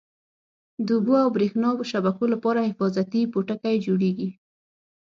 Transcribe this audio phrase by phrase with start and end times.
[0.85, 4.29] د اوبو او بریښنا شبکو لپاره حفاظتي پوټکی جوړیږي.